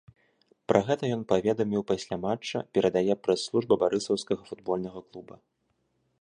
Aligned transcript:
Пра 0.71 0.79
гэта 0.87 1.03
ён 1.17 1.21
паведаміў 1.31 1.83
пасля 1.91 2.15
матча, 2.23 2.63
перадае 2.77 3.15
прэс-служба 3.27 3.73
барысаўскага 3.85 4.41
футбольнага 4.49 4.99
клуба. 5.11 5.35